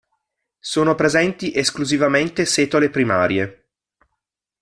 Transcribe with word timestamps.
Sono 0.59 0.95
presenti 0.95 1.53
esclusivamente 1.55 2.43
setole 2.45 2.89
primarie. 2.89 3.67